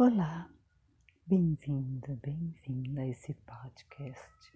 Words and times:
Olá, 0.00 0.48
bem-vinda, 1.26 2.16
bem-vinda 2.22 3.00
a 3.00 3.08
esse 3.08 3.34
podcast 3.34 4.52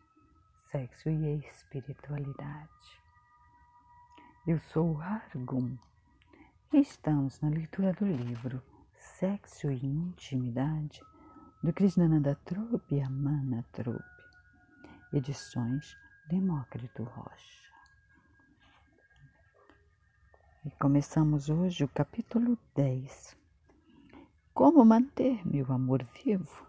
Sexo 0.70 1.10
e 1.10 1.44
Espiritualidade. 1.48 3.02
Eu 4.46 4.60
sou 4.60 5.00
Argum 5.00 5.76
e 6.72 6.78
estamos 6.78 7.40
na 7.40 7.48
leitura 7.48 7.92
do 7.92 8.06
livro 8.06 8.62
Sexo 8.94 9.68
e 9.72 9.84
Intimidade 9.84 11.00
do 11.60 11.72
Krishnananda 11.72 12.36
Trupe 12.44 12.94
e 12.94 13.02
Amana 13.02 13.64
Trupe, 13.72 14.04
edições 15.12 15.96
Demócrito 16.28 17.02
Rocha. 17.02 17.64
E 20.64 20.70
começamos 20.70 21.48
hoje 21.48 21.82
o 21.82 21.88
capítulo 21.88 22.56
10 22.76 23.41
como 24.54 24.84
manter 24.84 25.46
meu 25.46 25.72
amor 25.72 26.02
vivo? 26.02 26.66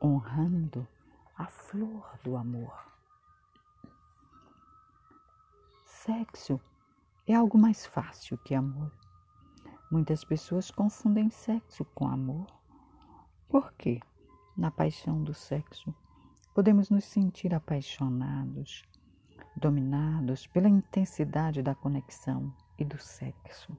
Honrando 0.00 0.86
a 1.36 1.46
flor 1.46 2.18
do 2.22 2.36
amor. 2.36 2.72
Sexo 5.84 6.60
é 7.26 7.34
algo 7.34 7.58
mais 7.58 7.84
fácil 7.84 8.38
que 8.38 8.54
amor. 8.54 8.92
Muitas 9.90 10.24
pessoas 10.24 10.70
confundem 10.70 11.30
sexo 11.30 11.84
com 11.84 12.06
amor. 12.08 12.46
Por 13.48 13.72
quê? 13.74 14.00
Na 14.56 14.70
paixão 14.70 15.22
do 15.22 15.34
sexo, 15.34 15.94
podemos 16.54 16.90
nos 16.90 17.04
sentir 17.04 17.54
apaixonados, 17.54 18.84
dominados 19.56 20.46
pela 20.46 20.68
intensidade 20.68 21.62
da 21.62 21.74
conexão 21.74 22.54
e 22.78 22.84
do 22.84 22.98
sexo. 22.98 23.76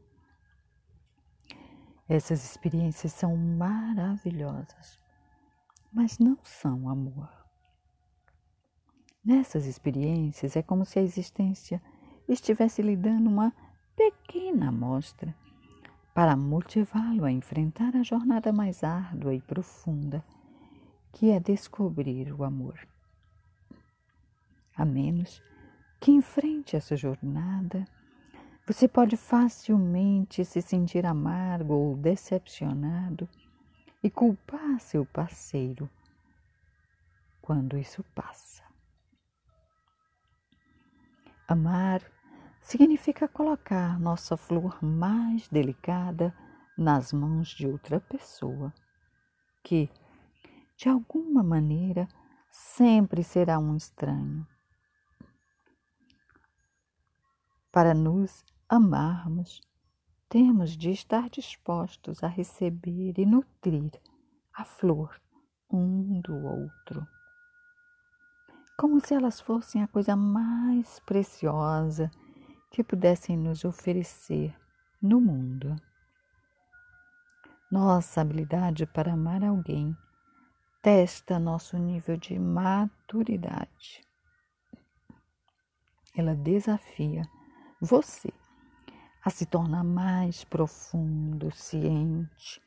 Essas 2.08 2.44
experiências 2.44 3.14
são 3.14 3.36
maravilhosas, 3.36 5.00
mas 5.92 6.20
não 6.20 6.38
são 6.44 6.90
amor. 6.90 7.30
Nessas 9.24 9.66
experiências 9.66 10.56
é 10.56 10.62
como 10.62 10.84
se 10.86 11.00
a 11.00 11.02
existência 11.02 11.82
estivesse 12.28 12.82
lhe 12.82 12.96
dando 12.96 13.30
uma 13.30 13.54
pequena 13.96 14.68
amostra 14.68 15.34
para 16.14 16.36
motivá-lo 16.36 17.24
a 17.24 17.32
enfrentar 17.32 17.96
a 17.96 18.04
jornada 18.04 18.52
mais 18.52 18.84
árdua 18.84 19.34
e 19.34 19.42
profunda, 19.42 20.24
que 21.14 21.32
é 21.32 21.40
descobrir 21.40 22.34
o 22.34 22.44
amor. 22.44 22.86
A 24.76 24.84
menos 24.84 25.42
que 26.00 26.12
enfrente 26.12 26.76
essa 26.76 26.98
jornada 26.98 27.86
você 28.66 28.88
pode 28.88 29.18
facilmente 29.18 30.46
se 30.46 30.62
sentir 30.62 31.06
amargo 31.06 31.74
ou 31.74 31.98
decepcionado 31.98 33.28
e 34.02 34.10
culpar 34.10 34.80
seu 34.80 35.06
parceiro 35.06 35.90
quando 37.42 37.78
isso 37.78 38.04
passa. 38.16 38.64
Amar 41.46 42.02
significa 42.62 43.28
colocar 43.28 44.00
nossa 44.00 44.38
flor 44.38 44.82
mais 44.82 45.48
delicada 45.50 46.34
nas 46.78 47.12
mãos 47.12 47.50
de 47.50 47.68
outra 47.68 48.00
pessoa, 48.00 48.74
que, 49.62 49.90
de 50.78 50.88
alguma 50.88 51.44
maneira, 51.44 52.08
sempre 52.50 53.24
será 53.24 53.60
um 53.60 53.76
estranho. 53.76 54.48
Para 57.72 57.94
nos 57.94 58.44
amarmos, 58.68 59.62
temos 60.30 60.72
de 60.72 60.92
estar 60.92 61.30
dispostos 61.30 62.24
a 62.24 62.28
receber 62.28 63.14
e 63.18 63.26
nutrir 63.26 63.92
a 64.54 64.66
flor 64.66 65.20
um 65.70 66.22
do 66.22 66.36
outro, 66.36 67.08
como 68.78 69.00
se 69.00 69.14
elas 69.14 69.40
fossem 69.40 69.84
a 69.84 69.88
coisa 69.88 70.16
mais 70.16 71.00
preciosa 71.02 72.10
que 72.72 72.84
pudessem 72.84 73.38
nos 73.38 73.64
oferecer 73.64 74.56
no 75.02 75.20
mundo. 75.22 75.76
Nossa 77.72 78.22
habilidade 78.22 78.86
para 78.86 79.14
amar 79.14 79.44
alguém 79.44 79.96
testa 80.82 81.40
nosso 81.40 81.78
nível 81.78 82.18
de 82.18 82.38
maturidade. 82.38 84.02
Ela 86.16 86.36
desafia 86.36 87.24
você 87.82 88.32
a 89.24 89.30
se 89.30 89.46
tornar 89.46 89.84
mais 89.84 90.44
profundo, 90.44 91.50
ciente, 91.52 92.62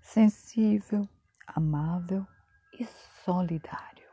sensível, 0.00 1.08
amável 1.46 2.24
e 2.78 2.86
solidário. 3.24 4.06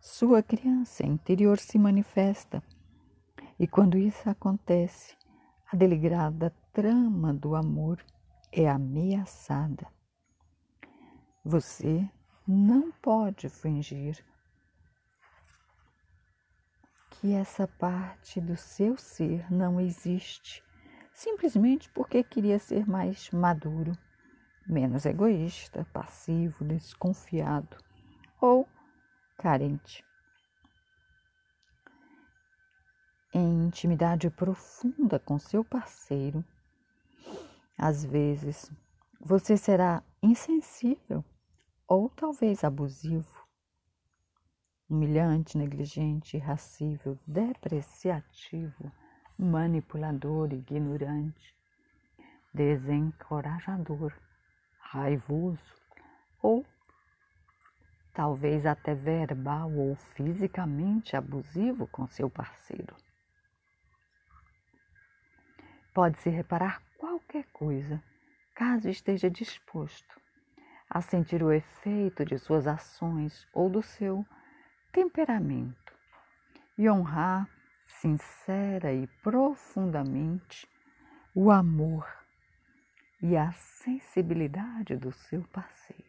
Sua 0.00 0.42
criança 0.42 1.06
interior 1.06 1.58
se 1.58 1.78
manifesta 1.78 2.62
e 3.58 3.66
quando 3.66 3.96
isso 3.96 4.28
acontece, 4.28 5.16
a 5.70 5.76
deligrada 5.76 6.54
trama 6.72 7.32
do 7.32 7.54
amor 7.54 8.04
é 8.52 8.68
ameaçada. 8.68 9.86
Você 11.44 12.08
não 12.46 12.90
pode 12.90 13.48
fingir 13.48 14.24
que 17.20 17.34
essa 17.34 17.68
parte 17.68 18.40
do 18.40 18.56
seu 18.56 18.96
ser 18.96 19.52
não 19.52 19.78
existe, 19.78 20.64
simplesmente 21.12 21.90
porque 21.90 22.24
queria 22.24 22.58
ser 22.58 22.88
mais 22.88 23.30
maduro, 23.30 23.92
menos 24.66 25.04
egoísta, 25.04 25.86
passivo, 25.92 26.64
desconfiado 26.64 27.76
ou 28.40 28.66
carente. 29.36 30.02
Em 33.34 33.66
intimidade 33.66 34.30
profunda 34.30 35.18
com 35.18 35.38
seu 35.38 35.62
parceiro, 35.62 36.42
às 37.76 38.02
vezes 38.02 38.72
você 39.20 39.58
será 39.58 40.02
insensível 40.22 41.22
ou 41.86 42.08
talvez 42.08 42.64
abusivo 42.64 43.39
humilhante, 44.90 45.56
negligente, 45.56 46.36
irracível, 46.36 47.16
depreciativo, 47.24 48.92
manipulador, 49.38 50.52
ignorante, 50.52 51.54
desencorajador, 52.52 54.12
raivoso 54.80 55.74
ou 56.42 56.66
talvez 58.12 58.66
até 58.66 58.92
verbal 58.92 59.72
ou 59.72 59.94
fisicamente 59.94 61.16
abusivo 61.16 61.86
com 61.86 62.08
seu 62.08 62.28
parceiro. 62.28 62.96
Pode-se 65.94 66.28
reparar 66.28 66.82
qualquer 66.98 67.44
coisa, 67.52 68.02
caso 68.54 68.88
esteja 68.88 69.30
disposto 69.30 70.20
a 70.88 71.00
sentir 71.00 71.42
o 71.42 71.52
efeito 71.52 72.24
de 72.24 72.36
suas 72.36 72.66
ações 72.66 73.46
ou 73.52 73.70
do 73.70 73.80
seu 73.80 74.26
temperamento 74.92 75.94
e 76.76 76.88
honrar 76.88 77.48
sincera 77.86 78.92
e 78.92 79.06
profundamente 79.22 80.68
o 81.34 81.50
amor 81.50 82.06
e 83.22 83.36
a 83.36 83.52
sensibilidade 83.52 84.96
do 84.96 85.12
seu 85.12 85.42
parceiro. 85.48 86.04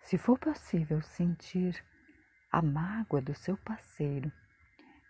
Se 0.00 0.16
for 0.16 0.38
possível 0.38 1.00
sentir 1.02 1.84
a 2.50 2.62
mágoa 2.62 3.20
do 3.20 3.34
seu 3.34 3.56
parceiro 3.58 4.32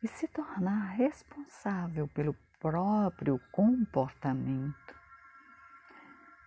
e 0.03 0.09
se 0.09 0.27
tornar 0.29 0.91
responsável 0.91 2.09
pelo 2.09 2.35
próprio 2.59 3.41
comportamento, 3.53 4.95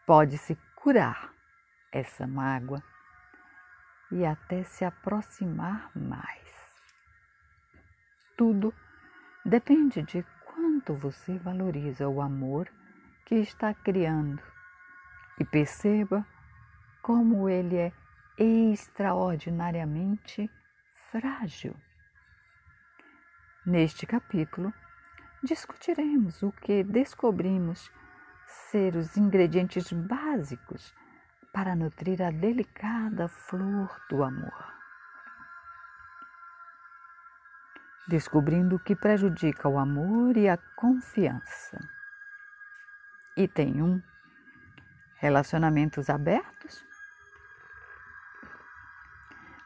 pode-se 0.05 0.55
curar 0.75 1.33
essa 1.91 2.27
mágoa 2.27 2.83
e 4.13 4.25
até 4.25 4.63
se 4.63 4.83
aproximar 4.85 5.91
mais. 5.95 6.53
Tudo 8.37 8.71
depende 9.43 10.03
de 10.03 10.23
quanto 10.45 10.93
você 10.93 11.35
valoriza 11.39 12.07
o 12.07 12.21
amor 12.21 12.71
que 13.25 13.33
está 13.35 13.73
criando 13.73 14.41
e 15.39 15.45
perceba 15.45 16.23
como 17.01 17.49
ele 17.49 17.75
é 17.75 17.91
extraordinariamente 18.37 20.47
frágil. 21.11 21.75
Neste 23.65 24.05
capítulo, 24.05 24.71
discutiremos 25.41 26.43
o 26.43 26.51
que 26.51 26.83
descobrimos 26.83 27.91
ser 28.45 28.95
os 28.95 29.17
ingredientes 29.17 29.91
básicos 29.91 30.93
para 31.53 31.75
nutrir 31.75 32.19
a 32.23 32.31
delicada 32.31 33.27
flor 33.27 34.01
do 34.09 34.23
amor. 34.23 34.73
Descobrindo 38.07 38.75
o 38.75 38.79
que 38.79 38.95
prejudica 38.95 39.69
o 39.69 39.77
amor 39.77 40.35
e 40.35 40.49
a 40.49 40.57
confiança. 40.75 41.79
Item 43.37 43.81
1. 43.83 44.01
Relacionamentos 45.17 46.09
abertos? 46.09 46.83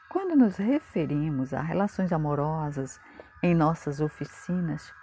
Quando 0.09 0.35
nos 0.35 0.57
referimos 0.57 1.53
a 1.53 1.61
relações 1.61 2.11
amorosas 2.11 2.99
em 3.41 3.55
nossas 3.55 4.01
oficinas, 4.01 4.93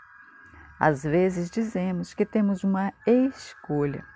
às 0.79 1.03
vezes 1.03 1.51
dizemos 1.51 2.13
que 2.13 2.27
temos 2.27 2.63
uma 2.63 2.93
escolha. 3.07 4.14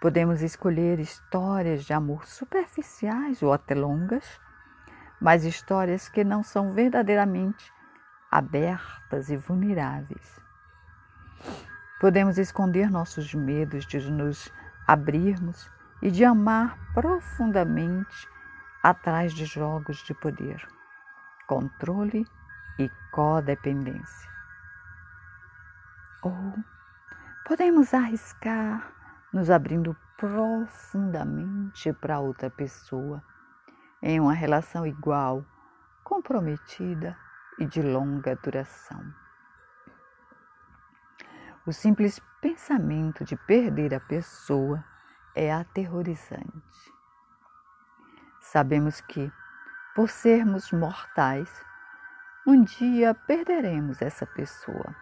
Podemos 0.00 0.42
escolher 0.42 1.00
histórias 1.00 1.84
de 1.84 1.92
amor 1.92 2.26
superficiais 2.26 3.42
ou 3.42 3.52
até 3.52 3.74
longas, 3.74 4.40
mas 5.20 5.44
histórias 5.44 6.08
que 6.08 6.22
não 6.22 6.42
são 6.42 6.72
verdadeiramente 6.72 7.72
abertas 8.30 9.30
e 9.30 9.36
vulneráveis. 9.36 10.38
Podemos 11.98 12.36
esconder 12.36 12.90
nossos 12.90 13.32
medos 13.32 13.86
de 13.86 13.98
nos 14.10 14.52
abrirmos 14.86 15.70
e 16.02 16.10
de 16.10 16.26
amar 16.26 16.78
profundamente 16.92 18.28
atrás 18.82 19.32
de 19.32 19.46
jogos 19.46 20.04
de 20.04 20.12
poder, 20.12 20.68
controle 21.46 22.26
e 22.78 22.90
codependência. 23.10 24.30
Ou 26.22 26.54
podemos 27.46 27.94
arriscar 27.94 28.95
nos 29.36 29.50
abrindo 29.50 29.94
profundamente 30.16 31.92
para 31.92 32.18
outra 32.18 32.48
pessoa 32.48 33.22
em 34.00 34.18
uma 34.18 34.32
relação 34.32 34.86
igual, 34.86 35.44
comprometida 36.02 37.14
e 37.58 37.66
de 37.66 37.82
longa 37.82 38.34
duração. 38.36 39.04
O 41.66 41.72
simples 41.72 42.18
pensamento 42.40 43.26
de 43.26 43.36
perder 43.36 43.92
a 43.92 44.00
pessoa 44.00 44.82
é 45.34 45.52
aterrorizante. 45.52 46.94
Sabemos 48.40 49.02
que, 49.02 49.30
por 49.94 50.08
sermos 50.08 50.72
mortais, 50.72 51.62
um 52.46 52.64
dia 52.64 53.12
perderemos 53.12 54.00
essa 54.00 54.24
pessoa. 54.24 54.96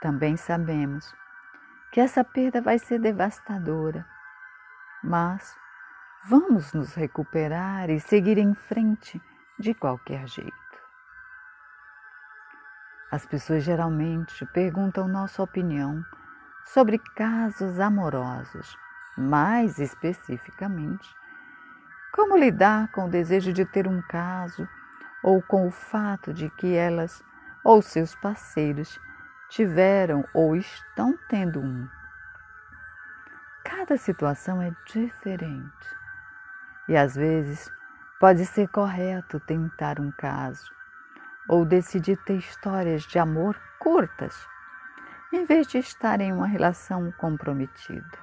Também 0.00 0.34
sabemos 0.34 1.14
que 1.92 2.00
essa 2.00 2.24
perda 2.24 2.62
vai 2.62 2.78
ser 2.78 2.98
devastadora, 2.98 4.06
mas 5.04 5.54
vamos 6.26 6.72
nos 6.72 6.94
recuperar 6.94 7.90
e 7.90 8.00
seguir 8.00 8.38
em 8.38 8.54
frente 8.54 9.20
de 9.58 9.74
qualquer 9.74 10.26
jeito. 10.26 10.52
As 13.10 13.26
pessoas 13.26 13.62
geralmente 13.62 14.46
perguntam 14.46 15.06
nossa 15.06 15.42
opinião 15.42 16.02
sobre 16.64 16.98
casos 17.14 17.78
amorosos, 17.78 18.74
mais 19.14 19.78
especificamente, 19.78 21.14
como 22.14 22.38
lidar 22.38 22.90
com 22.90 23.04
o 23.04 23.10
desejo 23.10 23.52
de 23.52 23.66
ter 23.66 23.86
um 23.86 24.00
caso 24.00 24.66
ou 25.22 25.42
com 25.42 25.66
o 25.66 25.70
fato 25.70 26.32
de 26.32 26.48
que 26.48 26.74
elas 26.74 27.22
ou 27.62 27.82
seus 27.82 28.14
parceiros 28.14 28.98
tiveram 29.52 30.24
ou 30.32 30.56
estão 30.56 31.14
tendo 31.28 31.60
um. 31.60 31.86
Cada 33.62 33.98
situação 33.98 34.62
é 34.62 34.72
diferente 34.86 35.88
e 36.88 36.96
às 36.96 37.14
vezes 37.14 37.70
pode 38.18 38.46
ser 38.46 38.66
correto 38.68 39.38
tentar 39.40 40.00
um 40.00 40.10
caso 40.10 40.72
ou 41.46 41.66
decidir 41.66 42.16
ter 42.24 42.38
histórias 42.38 43.02
de 43.02 43.18
amor 43.18 43.60
curtas, 43.78 44.34
em 45.30 45.44
vez 45.44 45.66
de 45.66 45.76
estar 45.76 46.22
em 46.22 46.32
uma 46.32 46.46
relação 46.46 47.12
comprometida. 47.12 48.18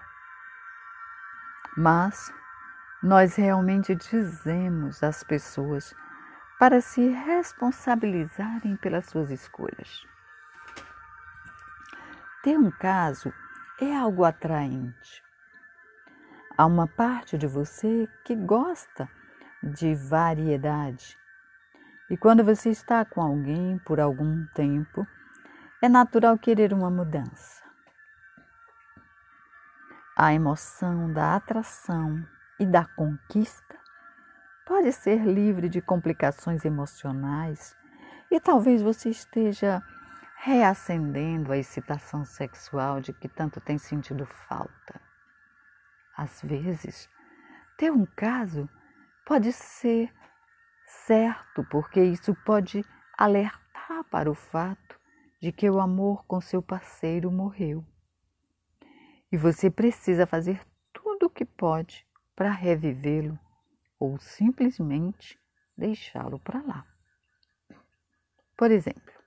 Mas 1.77 2.33
nós 3.03 3.35
realmente 3.35 3.93
dizemos 3.93 5.03
às 5.03 5.23
pessoas 5.23 5.93
para 6.57 6.81
se 6.81 7.07
responsabilizarem 7.07 8.75
pelas 8.77 9.05
suas 9.05 9.29
escolhas. 9.29 10.09
Ter 12.41 12.57
um 12.57 12.71
caso 12.71 13.33
é 13.81 13.95
algo 13.95 14.23
atraente. 14.23 15.21
Há 16.57 16.65
uma 16.65 16.87
parte 16.87 17.37
de 17.37 17.47
você 17.47 18.07
que 18.23 18.35
gosta 18.35 19.09
de 19.61 19.93
variedade 19.93 21.17
e 22.09 22.17
quando 22.17 22.43
você 22.43 22.69
está 22.69 23.05
com 23.05 23.21
alguém 23.21 23.77
por 23.79 23.99
algum 23.99 24.45
tempo, 24.55 25.05
é 25.81 25.87
natural 25.87 26.37
querer 26.39 26.73
uma 26.73 26.89
mudança. 26.89 27.61
A 30.17 30.33
emoção 30.33 31.13
da 31.13 31.35
atração 31.35 32.25
e 32.59 32.65
da 32.65 32.85
conquista 32.85 33.77
pode 34.65 34.91
ser 34.91 35.23
livre 35.23 35.69
de 35.69 35.81
complicações 35.81 36.65
emocionais 36.65 37.75
e 38.31 38.39
talvez 38.39 38.81
você 38.81 39.09
esteja 39.09 39.83
reacendendo 40.41 41.51
a 41.51 41.57
excitação 41.57 42.23
sexual 42.23 43.01
de 43.01 43.11
que 43.11 43.27
tanto 43.27 43.59
tem 43.59 43.77
sentido 43.77 44.25
falta. 44.25 45.01
Às 46.15 46.41
vezes, 46.41 47.09
ter 47.77 47.91
um 47.91 48.05
caso 48.05 48.69
pode 49.25 49.51
ser 49.51 50.13
certo, 50.85 51.65
porque 51.69 52.01
isso 52.01 52.33
pode 52.45 52.85
alertar 53.17 54.05
para 54.09 54.31
o 54.31 54.33
fato 54.33 54.97
de 55.41 55.51
que 55.51 55.69
o 55.69 55.79
amor 55.79 56.25
com 56.25 56.39
seu 56.39 56.61
parceiro 56.61 57.29
morreu. 57.29 57.85
E 59.29 59.35
você 59.35 59.69
precisa 59.69 60.25
fazer 60.25 60.65
tudo 60.93 61.25
o 61.25 61.29
que 61.29 61.43
pode 61.43 62.07
para 62.33 62.49
revivê-lo 62.49 63.37
ou 63.99 64.17
simplesmente 64.17 65.37
deixá-lo 65.77 66.39
para 66.39 66.61
lá. 66.61 66.85
Por 68.55 68.71
exemplo, 68.71 69.18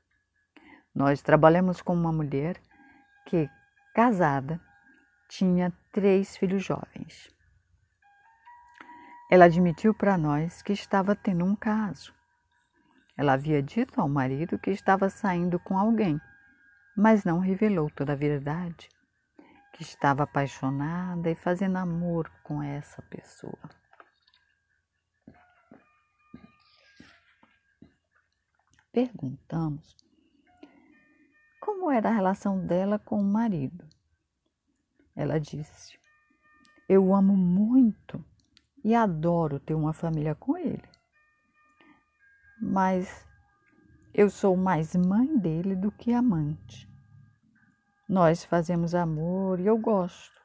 nós 0.94 1.22
trabalhamos 1.22 1.80
com 1.80 1.94
uma 1.94 2.12
mulher 2.12 2.60
que, 3.26 3.48
casada, 3.94 4.60
tinha 5.28 5.72
três 5.90 6.36
filhos 6.36 6.62
jovens. 6.62 7.30
Ela 9.30 9.46
admitiu 9.46 9.94
para 9.94 10.18
nós 10.18 10.60
que 10.60 10.74
estava 10.74 11.16
tendo 11.16 11.44
um 11.44 11.56
caso. 11.56 12.14
Ela 13.16 13.32
havia 13.32 13.62
dito 13.62 13.98
ao 13.98 14.08
marido 14.08 14.58
que 14.58 14.70
estava 14.70 15.08
saindo 15.08 15.58
com 15.58 15.78
alguém, 15.78 16.20
mas 16.94 17.24
não 17.24 17.38
revelou 17.38 17.88
toda 17.90 18.12
a 18.12 18.16
verdade, 18.16 18.88
que 19.72 19.82
estava 19.82 20.24
apaixonada 20.24 21.30
e 21.30 21.34
fazendo 21.34 21.78
amor 21.78 22.30
com 22.42 22.62
essa 22.62 23.00
pessoa. 23.02 23.70
Perguntamos 28.92 30.11
como 31.62 31.92
era 31.92 32.08
a 32.08 32.12
relação 32.12 32.66
dela 32.66 32.98
com 32.98 33.20
o 33.20 33.24
marido. 33.24 33.88
Ela 35.14 35.38
disse: 35.38 35.96
Eu 36.88 37.06
o 37.06 37.14
amo 37.14 37.36
muito 37.36 38.22
e 38.84 38.96
adoro 38.96 39.60
ter 39.60 39.74
uma 39.74 39.92
família 39.92 40.34
com 40.34 40.58
ele. 40.58 40.82
Mas 42.60 43.24
eu 44.12 44.28
sou 44.28 44.56
mais 44.56 44.96
mãe 44.96 45.38
dele 45.38 45.76
do 45.76 45.92
que 45.92 46.12
amante. 46.12 46.90
Nós 48.08 48.44
fazemos 48.44 48.92
amor 48.92 49.60
e 49.60 49.66
eu 49.66 49.78
gosto. 49.78 50.42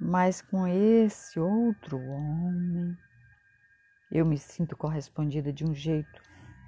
Mas 0.00 0.40
com 0.40 0.64
esse 0.66 1.40
outro 1.40 1.98
homem, 1.98 2.96
eu 4.12 4.24
me 4.24 4.38
sinto 4.38 4.76
correspondida 4.76 5.52
de 5.52 5.64
um 5.64 5.74
jeito 5.74 6.22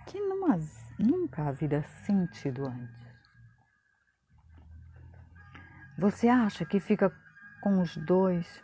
que 0.06 0.20
numa, 0.20 0.58
nunca 1.02 1.48
havia 1.48 1.82
sentido 1.82 2.66
antes. 2.66 3.12
Você 5.98 6.28
acha 6.28 6.64
que 6.64 6.80
fica 6.80 7.12
com 7.60 7.80
os 7.80 7.96
dois 7.96 8.62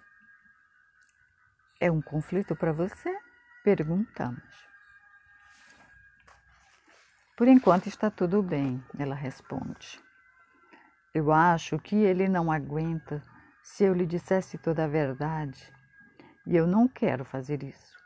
é 1.80 1.90
um 1.90 2.00
conflito 2.00 2.57
para 2.57 2.73
você? 2.73 3.16
Perguntamos. 3.62 4.68
Por 7.37 7.47
enquanto 7.47 7.87
está 7.87 8.11
tudo 8.11 8.42
bem, 8.42 8.83
ela 8.99 9.14
responde. 9.14 10.00
Eu 11.14 11.33
acho 11.33 11.78
que 11.78 11.97
ele 11.97 12.28
não 12.28 12.50
aguenta 12.50 13.23
se 13.62 13.85
eu 13.85 13.95
lhe 13.95 14.07
dissesse 14.07 14.59
toda 14.59 14.85
a 14.85 14.88
verdade 14.88 15.73
e 16.47 16.57
eu 16.57 16.66
não 16.66 16.88
quero 16.88 17.25
fazer 17.25 17.62
isso. 17.62 17.97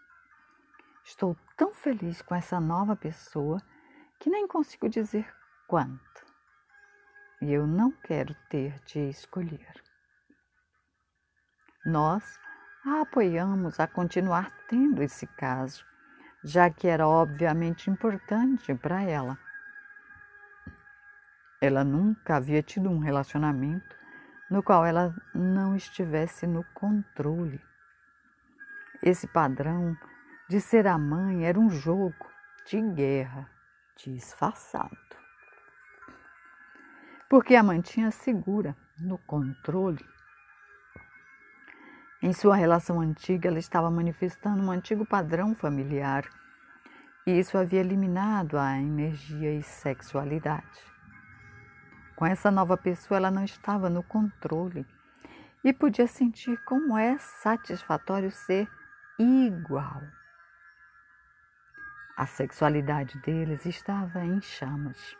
Estou 1.05 1.37
tão 1.57 1.73
feliz 1.73 2.21
com 2.21 2.35
essa 2.35 2.61
nova 2.61 2.95
pessoa 2.95 3.63
que 4.23 4.31
nem 4.31 4.47
consigo 4.47 4.89
dizer 4.89 5.29
quanto. 5.67 6.25
E 7.41 7.53
eu 7.53 7.67
não 7.67 7.91
quero 7.91 8.37
ter 8.49 8.79
de 8.85 9.01
escolher. 9.11 9.75
Nós 11.85 12.39
a 12.87 13.01
apoiamos 13.01 13.81
a 13.81 13.89
continuar 13.89 14.53
tendo 14.69 15.03
esse 15.03 15.27
caso, 15.27 15.85
já 16.45 16.71
que 16.71 16.87
era 16.87 17.09
obviamente 17.09 17.91
importante 17.91 18.73
para 18.77 19.03
ela. 19.03 19.37
Ela 21.61 21.83
nunca 21.83 22.37
havia 22.37 22.63
tido 22.63 22.89
um 22.89 23.01
relacionamento 23.01 23.97
no 24.49 24.63
qual 24.63 24.87
ela 24.87 25.13
não 25.35 25.75
estivesse 25.75 26.47
no 26.47 26.63
controle. 26.75 27.61
Esse 29.03 29.27
padrão 29.27 29.97
de 30.49 30.61
ser 30.61 30.87
a 30.87 30.97
mãe 30.97 31.45
era 31.45 31.59
um 31.59 31.69
jogo 31.69 32.31
de 32.65 32.81
guerra 32.81 33.52
disfarçado. 33.97 34.97
Porque 37.29 37.55
a 37.55 37.63
mantinha 37.63 38.11
segura 38.11 38.77
no 38.99 39.19
controle. 39.19 40.05
Em 42.23 42.33
sua 42.33 42.55
relação 42.55 43.01
antiga, 43.01 43.49
ela 43.49 43.59
estava 43.59 43.91
manifestando 43.91 44.63
um 44.63 44.71
antigo 44.71 45.05
padrão 45.05 45.55
familiar 45.55 46.25
e 47.27 47.39
isso 47.39 47.57
havia 47.57 47.81
eliminado 47.81 48.59
a 48.59 48.79
energia 48.79 49.55
e 49.55 49.63
sexualidade. 49.63 50.93
Com 52.17 52.27
essa 52.27 52.51
nova 52.51 52.77
pessoa, 52.77 53.19
ela 53.19 53.31
não 53.31 53.45
estava 53.45 53.89
no 53.89 54.03
controle 54.03 54.87
e 55.65 55.73
podia 55.73 56.07
sentir 56.07 56.57
como 56.65 56.97
é 56.97 57.17
satisfatório 57.19 58.31
ser 58.31 58.69
igual. 59.19 60.03
A 62.23 62.27
sexualidade 62.27 63.19
deles 63.19 63.67
estava 63.67 64.25
em 64.25 64.41
chamas. 64.41 65.17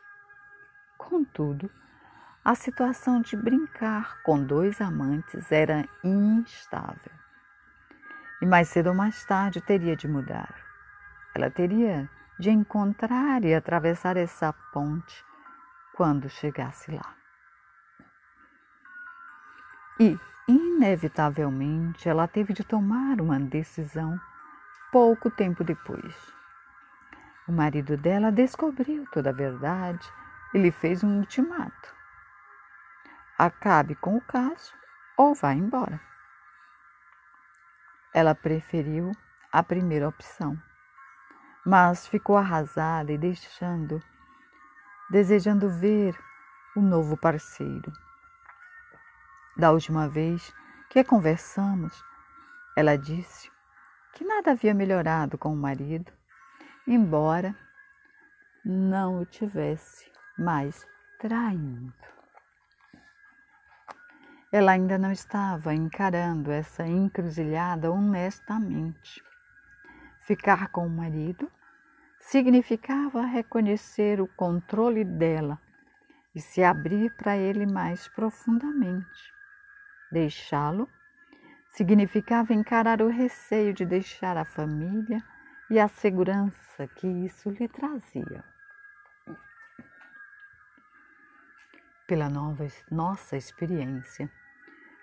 Contudo, 0.97 1.69
a 2.45 2.55
situação 2.55 3.21
de 3.21 3.37
brincar 3.37 4.23
com 4.23 4.41
dois 4.41 4.81
amantes 4.81 5.51
era 5.51 5.85
instável. 6.05 7.11
E 8.41 8.47
mais 8.47 8.69
cedo 8.69 8.91
ou 8.91 8.95
mais 8.95 9.25
tarde 9.25 9.61
teria 9.61 9.97
de 9.97 10.07
mudar. 10.07 10.55
Ela 11.35 11.51
teria 11.51 12.09
de 12.39 12.51
encontrar 12.51 13.45
e 13.45 13.53
atravessar 13.53 14.17
essa 14.17 14.53
ponte 14.73 15.25
quando 15.97 16.29
chegasse 16.29 16.93
lá. 16.93 17.17
E, 19.99 20.17
inevitavelmente, 20.47 22.09
ela 22.09 22.29
teve 22.29 22.53
de 22.53 22.63
tomar 22.63 23.21
uma 23.21 23.41
decisão 23.41 24.21
pouco 24.93 25.29
tempo 25.29 25.65
depois. 25.65 26.42
O 27.53 27.55
marido 27.55 27.99
dela 27.99 28.33
descobriu 28.33 29.05
toda 29.13 29.29
a 29.29 29.33
verdade 29.35 30.11
e 30.55 30.59
lhe 30.59 30.71
fez 30.71 31.05
um 31.05 31.19
ultimato. 31.19 31.95
Acabe 33.37 33.95
com 33.95 34.17
o 34.17 34.23
caso 34.23 34.73
ou 35.19 35.35
vá 35.35 35.53
embora. 35.53 36.01
Ela 38.15 38.35
preferiu 38.35 39.13
a 39.53 39.63
primeira 39.63 40.09
opção, 40.09 40.59
mas 41.63 42.07
ficou 42.07 42.39
arrasada 42.39 43.13
e 43.13 43.19
deixando, 43.19 44.03
desejando 45.11 45.69
ver 45.69 46.19
o 46.75 46.81
novo 46.81 47.19
parceiro. 47.19 47.93
Da 49.59 49.73
última 49.73 50.09
vez 50.09 50.55
que 50.89 51.05
conversamos, 51.05 52.03
ela 52.75 52.97
disse 52.97 53.53
que 54.15 54.25
nada 54.25 54.53
havia 54.53 54.73
melhorado 54.73 55.37
com 55.37 55.53
o 55.53 55.57
marido 55.57 56.11
embora 56.87 57.55
não 58.65 59.21
o 59.21 59.25
tivesse 59.25 60.11
mais 60.39 60.87
traindo. 61.19 61.93
Ela 64.51 64.73
ainda 64.73 64.99
não 64.99 65.11
estava 65.11 65.73
encarando 65.73 66.51
essa 66.51 66.87
encruzilhada 66.87 67.91
honestamente. 67.91 69.23
Ficar 70.27 70.69
com 70.69 70.87
o 70.87 70.91
marido 70.91 71.51
significava 72.21 73.23
reconhecer 73.23 74.21
o 74.21 74.29
controle 74.29 75.05
dela 75.05 75.59
e 76.35 76.41
se 76.41 76.63
abrir 76.63 77.15
para 77.17 77.37
ele 77.37 77.67
mais 77.67 78.09
profundamente. 78.09 79.33
Deixá-lo 80.11 80.89
significava 81.71 82.53
encarar 82.53 83.01
o 83.01 83.09
receio 83.09 83.73
de 83.73 83.85
deixar 83.85 84.37
a 84.37 84.45
família 84.45 85.23
e 85.73 85.81
a 85.81 85.89
segurança 85.89 86.87
que 86.87 87.07
isso 87.07 87.49
lhe 87.49 87.67
trazia. 87.67 88.45
Pela 92.07 92.29
nova, 92.29 92.67
nossa 92.91 93.39
experiência, 93.39 94.31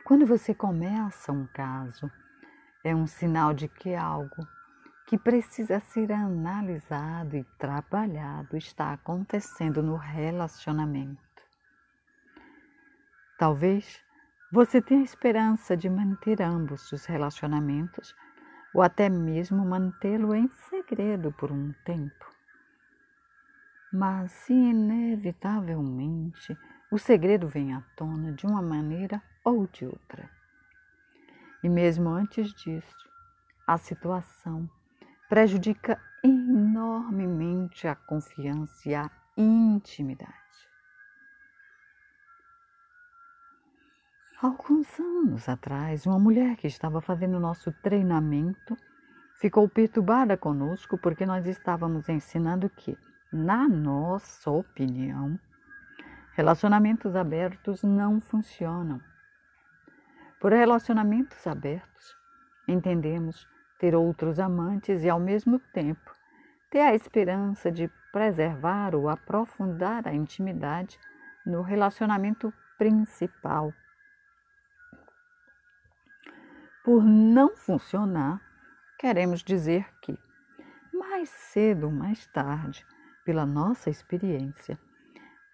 quando 0.06 0.28
você 0.28 0.54
começa 0.54 1.32
um 1.32 1.48
caso, 1.48 2.08
é 2.84 2.94
um 2.94 3.08
sinal 3.08 3.52
de 3.52 3.68
que 3.68 3.96
algo 3.96 4.48
que 5.08 5.18
precisa 5.18 5.80
ser 5.80 6.12
analisado 6.12 7.36
e 7.36 7.44
trabalhado 7.58 8.56
está 8.56 8.94
acontecendo 8.94 9.82
no 9.82 9.96
relacionamento. 9.96 11.42
Talvez 13.40 14.00
você 14.52 14.80
tenha 14.80 15.04
esperança 15.04 15.76
de 15.76 15.90
manter 15.90 16.44
ambos 16.44 16.92
os 16.92 17.06
relacionamentos 17.06 18.14
ou 18.74 18.82
até 18.82 19.10
mesmo 19.10 19.66
mantê-lo 19.66 20.36
em 20.36 20.48
segredo 20.70 21.32
por 21.32 21.52
um 21.52 21.74
tempo. 21.84 22.30
Mas, 23.92 24.50
inevitavelmente, 24.50 26.58
o 26.92 26.98
segredo 26.98 27.48
vem 27.48 27.74
à 27.74 27.82
tona 27.96 28.32
de 28.32 28.46
uma 28.46 28.62
maneira 28.62 29.22
ou 29.44 29.68
de 29.68 29.86
outra. 29.86 30.30
E 31.64 31.70
mesmo 31.70 32.10
antes 32.10 32.54
disso, 32.54 33.10
a 33.66 33.78
situação 33.78 34.70
prejudica 35.28 36.00
enormemente 36.24 37.88
a 37.88 37.96
confiança 37.96 38.90
e 38.90 38.96
a 38.96 39.10
intimidade. 39.38 40.38
Alguns 44.41 44.98
anos 44.98 45.50
atrás, 45.50 46.05
uma 46.05 46.17
mulher 46.17 46.55
que 46.55 46.65
estava 46.65 47.01
fazendo 47.01 47.41
nosso 47.41 47.74
treinamento 47.84 48.77
ficou 49.38 49.67
perturbada 49.67 50.38
conosco 50.38 50.98
porque 50.98 51.25
nós 51.25 51.46
estávamos 51.46 52.08
ensinando 52.08 52.69
que, 52.69 52.98
na 53.34 53.67
nossa 53.67 54.50
opinião, 54.50 55.38
relacionamentos 56.38 57.17
abertos 57.17 57.84
não 57.84 58.22
funcionam. 58.22 59.01
Por 60.39 60.53
relacionamentos 60.53 61.46
abertos, 61.46 62.15
entendemos 62.65 63.46
ter 63.77 63.93
outros 63.93 64.39
amantes 64.39 65.03
e, 65.03 65.10
ao 65.10 65.19
mesmo 65.19 65.60
tempo, 65.74 66.13
ter 66.72 66.79
a 66.79 66.96
esperança 66.96 67.69
de 67.69 67.91
preservar 68.13 68.96
ou 68.96 69.10
aprofundar 69.10 70.08
a 70.08 70.13
intimidade 70.13 70.98
no 71.46 71.62
relacionamento 71.62 72.53
principal 72.77 73.74
por 76.89 77.03
não 77.03 77.55
funcionar, 77.55 78.41
queremos 78.98 79.43
dizer 79.43 79.88
que, 80.01 80.17
mais 80.91 81.29
cedo 81.29 81.84
ou 81.84 81.91
mais 81.91 82.25
tarde, 82.25 82.84
pela 83.24 83.46
nossa 83.46 83.91
experiência, 83.91 84.75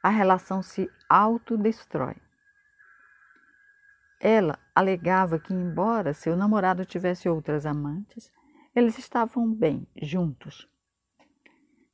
a 0.02 0.08
relação 0.08 0.64
se 0.64 0.90
autodestrói. 1.10 2.16
Ela 4.18 4.58
alegava 4.74 5.38
que, 5.38 5.54
embora 5.54 6.14
seu 6.14 6.38
namorado 6.38 6.86
tivesse 6.86 7.28
outras 7.28 7.66
amantes, 7.66 8.32
eles 8.74 8.98
estavam 8.98 9.54
bem 9.54 9.86
juntos. 10.02 10.70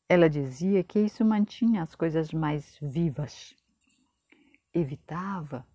Ela 0.08 0.30
dizia 0.30 0.84
que 0.84 1.00
isso 1.00 1.26
mantinha 1.26 1.82
as 1.82 1.96
coisas 1.96 2.32
mais 2.32 2.78
vivas. 2.80 3.56
Evitava 4.72 5.66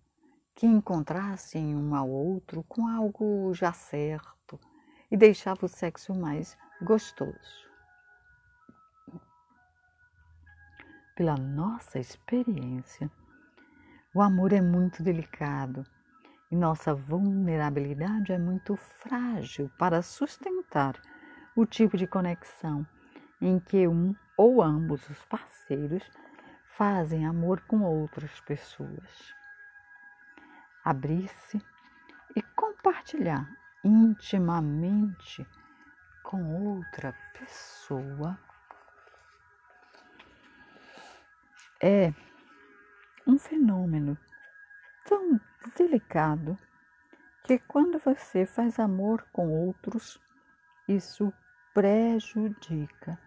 que 0.57 0.65
encontrassem 0.65 1.75
um 1.75 1.93
ao 1.93 2.09
outro 2.09 2.63
com 2.63 2.87
algo 2.87 3.53
já 3.53 3.71
certo 3.71 4.59
e 5.11 5.15
deixava 5.15 5.67
o 5.67 5.69
sexo 5.69 6.15
mais 6.15 6.57
gostoso. 6.81 7.69
Pela 11.15 11.35
nossa 11.35 11.99
experiência, 11.99 13.09
o 14.15 14.19
amor 14.19 14.51
é 14.51 14.59
muito 14.59 15.03
delicado 15.03 15.85
e 16.49 16.55
nossa 16.55 16.91
vulnerabilidade 16.91 18.31
é 18.31 18.39
muito 18.39 18.75
frágil 18.75 19.69
para 19.77 20.01
sustentar 20.01 20.99
o 21.55 21.67
tipo 21.67 21.95
de 21.95 22.07
conexão 22.07 22.83
em 23.39 23.59
que 23.59 23.87
um 23.87 24.15
ou 24.35 24.63
ambos 24.63 25.07
os 25.07 25.23
parceiros 25.25 26.03
fazem 26.65 27.27
amor 27.27 27.61
com 27.67 27.83
outras 27.83 28.39
pessoas 28.41 29.36
abrir-se 30.87 31.61
e 32.33 32.41
compartilhar 32.41 33.45
intimamente 33.83 35.45
com 36.23 36.75
outra 36.75 37.13
pessoa. 37.37 38.39
É 41.83 42.13
um 43.27 43.37
fenômeno 43.37 44.17
tão 45.05 45.37
delicado 45.75 46.57
que 47.43 47.59
quando 47.59 47.99
você 47.99 48.45
faz 48.45 48.79
amor 48.79 49.27
com 49.33 49.49
outros, 49.49 50.17
isso 50.87 51.33
prejudica. 51.73 53.19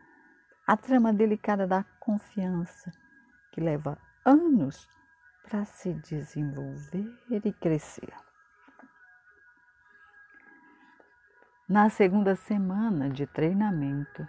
A 0.67 0.79
trama 0.79 1.13
delicada 1.13 1.67
da 1.67 1.85
confiança 1.99 2.91
que 3.53 3.61
leva 3.61 3.99
anos 4.25 4.89
para 5.51 5.65
se 5.65 5.93
desenvolver 5.95 7.13
e 7.29 7.53
crescer. 7.53 8.15
Na 11.69 11.91
segunda 11.91 12.37
semana 12.37 13.11
de 13.11 13.27
treinamento, 13.27 14.25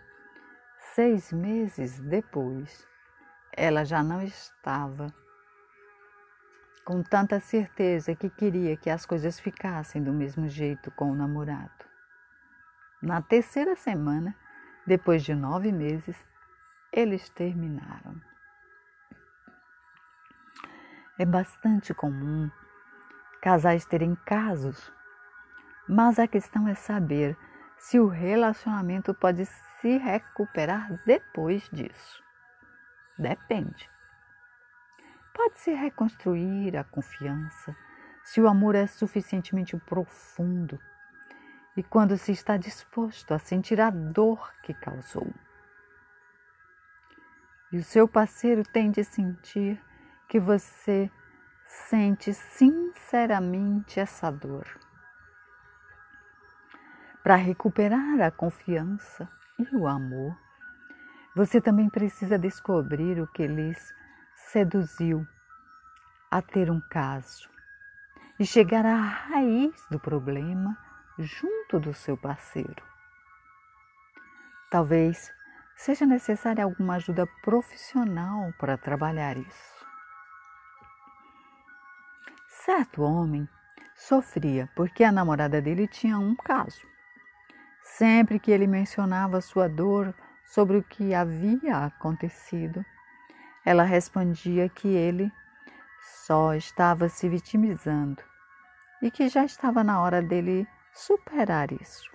seis 0.96 1.32
meses 1.32 2.00
depois, 2.00 2.88
ela 3.56 3.86
já 3.86 4.02
não 4.02 4.22
estava 4.22 5.14
com 6.84 7.04
tanta 7.04 7.40
certeza 7.40 8.16
que 8.16 8.30
queria 8.30 8.76
que 8.76 8.90
as 8.90 9.06
coisas 9.06 9.40
ficassem 9.40 10.04
do 10.04 10.12
mesmo 10.12 10.48
jeito 10.48 10.90
com 10.92 11.12
o 11.12 11.16
namorado. 11.16 11.86
Na 13.00 13.22
terceira 13.22 13.76
semana, 13.76 14.36
depois 14.88 15.24
de 15.24 15.36
nove 15.36 15.72
meses, 15.72 16.18
eles 16.92 17.30
terminaram. 17.30 18.31
É 21.22 21.26
bastante 21.26 21.94
comum 21.94 22.50
casais 23.40 23.86
terem 23.86 24.16
casos 24.26 24.92
mas 25.88 26.18
a 26.18 26.28
questão 26.28 26.68
é 26.68 26.74
saber 26.74 27.38
se 27.78 28.00
o 28.00 28.08
relacionamento 28.08 29.14
pode 29.14 29.46
se 29.46 29.98
recuperar 29.98 31.00
depois 31.06 31.70
disso. 31.70 32.24
Depende. 33.20 33.88
Pode-se 35.32 35.74
reconstruir 35.74 36.76
a 36.76 36.84
confiança 36.84 37.76
se 38.24 38.40
o 38.40 38.48
amor 38.48 38.74
é 38.74 38.88
suficientemente 38.88 39.78
profundo 39.78 40.80
e 41.78 41.84
quando 41.84 42.18
se 42.18 42.32
está 42.32 42.58
disposto 42.58 43.32
a 43.34 43.38
sentir 43.38 43.80
a 43.80 43.92
dor 43.92 44.52
que 44.64 44.74
causou. 44.74 45.28
E 47.72 47.78
o 47.78 47.84
seu 47.84 48.08
parceiro 48.08 48.64
tem 48.64 48.90
de 48.90 49.04
sentir 49.04 49.80
que 50.32 50.40
você 50.40 51.12
sente 51.68 52.34
sinceramente 52.34 54.00
essa 54.00 54.32
dor 54.32 54.66
para 57.22 57.36
recuperar 57.36 58.22
a 58.22 58.32
confiança 58.32 59.28
e 59.60 59.76
o 59.76 59.86
amor, 59.86 60.34
você 61.36 61.60
também 61.60 61.90
precisa 61.90 62.40
descobrir 62.40 63.20
o 63.20 63.28
que 63.28 63.46
lhes 63.46 63.94
seduziu 64.54 65.28
a 66.32 66.42
ter 66.42 66.72
um 66.72 66.80
caso 66.80 67.50
e 68.40 68.46
chegar 68.46 68.86
à 68.86 68.96
raiz 68.96 69.86
do 69.92 70.00
problema 70.00 70.78
junto 71.20 71.78
do 71.78 71.94
seu 71.94 72.16
parceiro. 72.16 72.82
Talvez 74.70 75.30
seja 75.76 76.06
necessária 76.06 76.64
alguma 76.64 76.96
ajuda 76.96 77.28
profissional 77.44 78.54
para 78.58 78.78
trabalhar 78.78 79.36
isso. 79.36 79.81
Certo 82.66 83.02
homem 83.02 83.50
sofria 83.96 84.70
porque 84.76 85.04
a 85.04 85.12
namorada 85.12 85.60
dele 85.60 85.88
tinha 85.88 86.20
um 86.20 86.36
caso. 86.36 86.86
Sempre 87.82 88.38
que 88.38 88.52
ele 88.52 88.68
mencionava 88.68 89.42
sua 89.42 89.68
dor 89.68 90.14
sobre 90.46 90.78
o 90.78 90.84
que 90.84 91.12
havia 91.16 91.86
acontecido, 91.86 92.86
ela 93.66 93.82
respondia 93.82 94.70
que 94.70 94.88
ele 94.88 95.32
só 96.28 96.54
estava 96.54 97.10
se 97.10 97.28
vitimizando 97.28 98.22
e 99.02 99.10
que 99.10 99.28
já 99.28 99.44
estava 99.44 99.84
na 99.84 100.00
hora 100.00 100.22
dele 100.22 100.68
superar 100.94 101.72
isso. 101.72 102.12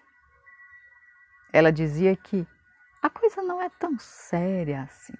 Ela 1.52 1.72
dizia 1.72 2.14
que 2.14 2.46
a 3.02 3.10
coisa 3.10 3.42
não 3.42 3.60
é 3.60 3.68
tão 3.80 3.98
séria 3.98 4.82
assim. 4.82 5.14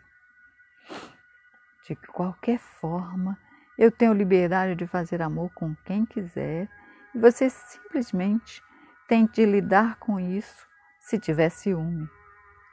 De 1.85 1.97
qualquer 1.97 2.61
forma, 2.61 3.37
eu 3.79 3.91
tenho 3.91 4.13
liberdade 4.13 4.75
de 4.75 4.87
fazer 4.87 5.23
amor 5.23 5.51
com 5.55 5.75
quem 5.85 6.05
quiser 6.07 6.69
e 7.15 7.19
você 7.19 7.51
simplesmente 7.51 8.63
Tente 9.09 9.47
lidar 9.47 9.97
com 10.01 10.19
isso 10.19 10.67
se 10.99 11.17
tiver 11.17 11.49
ciúme. 11.49 12.11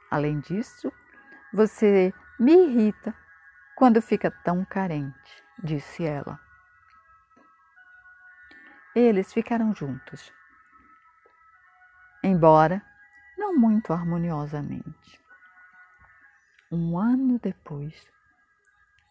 Além 0.10 0.40
disso, 0.40 0.92
você 1.54 2.12
me 2.40 2.54
irrita 2.54 3.14
quando 3.76 4.02
fica 4.02 4.32
tão 4.44 4.66
carente, 4.66 5.44
disse 5.64 6.04
ela. 6.04 6.40
Eles 8.96 9.32
ficaram 9.32 9.76
juntos, 9.76 10.34
embora 12.24 12.82
não 13.38 13.56
muito 13.56 13.94
harmoniosamente. 13.94 15.20
Um 16.72 16.98
ano 16.98 17.38
depois, 17.38 18.04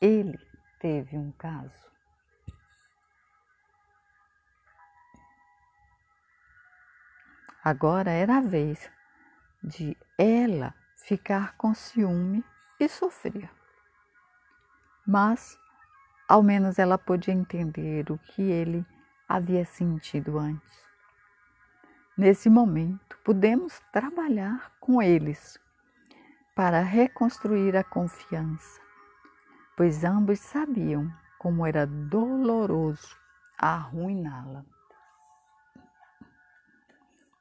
ele 0.00 0.40
teve 0.82 1.16
um 1.16 1.30
caso. 1.38 1.92
Agora 7.62 8.10
era 8.10 8.38
a 8.38 8.40
vez 8.40 8.90
de 9.62 9.96
ela 10.18 10.74
ficar 10.96 11.56
com 11.56 11.72
ciúme 11.72 12.44
e 12.80 12.88
sofrer. 12.88 13.48
Mas, 15.06 15.56
ao 16.28 16.42
menos 16.42 16.80
ela 16.80 16.98
podia 16.98 17.32
entender 17.32 18.10
o 18.10 18.18
que 18.18 18.42
ele 18.42 18.84
havia 19.28 19.64
sentido 19.64 20.36
antes. 20.36 20.82
Nesse 22.18 22.50
momento, 22.50 23.16
podemos 23.22 23.80
trabalhar 23.92 24.72
com 24.80 25.00
eles 25.00 25.56
para 26.56 26.80
reconstruir 26.80 27.76
a 27.76 27.84
confiança, 27.84 28.81
pois 29.76 30.04
ambos 30.04 30.40
sabiam 30.40 31.10
como 31.38 31.66
era 31.66 31.86
doloroso 31.86 33.16
arruiná-la. 33.58 34.64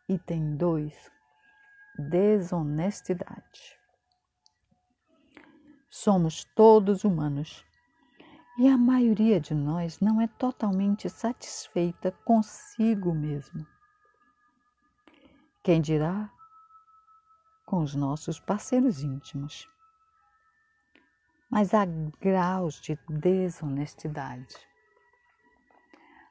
Item 0.08 0.56
2: 0.58 1.12
Desonestidade. 1.98 3.80
Somos 5.90 6.44
todos 6.56 7.04
humanos 7.04 7.66
e 8.58 8.68
a 8.68 8.78
maioria 8.78 9.40
de 9.40 9.54
nós 9.54 10.00
não 10.00 10.22
é 10.22 10.28
totalmente 10.28 11.10
satisfeita 11.10 12.12
consigo 12.24 13.14
mesmo. 13.14 13.66
Quem 15.64 15.82
dirá 15.82 16.32
com 17.66 17.82
os 17.82 17.96
nossos 17.96 18.40
parceiros 18.40 19.02
íntimos? 19.04 19.68
Mas 21.52 21.74
há 21.74 21.86
graus 22.22 22.80
de 22.80 22.98
desonestidade. 23.10 24.56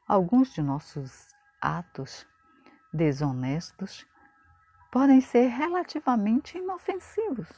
Alguns 0.09 0.55
de 0.55 0.63
nossos 0.63 1.29
atos 1.61 2.27
desonestos 2.91 4.07
podem 4.91 5.21
ser 5.21 5.49
relativamente 5.49 6.57
inofensivos, 6.57 7.49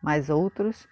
mas 0.00 0.30
outros 0.30 0.88